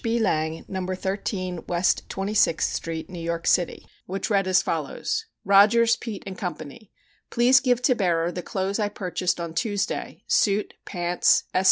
[0.03, 0.17] B.
[0.19, 0.83] Lang, No.
[0.95, 6.37] 13 West Twenty sixth Street, New York City, which read as follows: ROGERS, PEET &
[6.39, 6.57] Co.
[7.29, 11.59] Please give to bearer the clothes I purchased on Tuesday suit pants S.